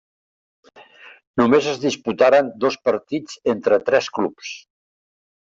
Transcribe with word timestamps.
Només 1.41 1.67
es 1.73 1.77
disputaren 1.83 2.49
dos 2.65 2.79
partits 2.89 3.39
entre 3.55 3.81
tres 3.91 4.11
clubs. 4.19 4.59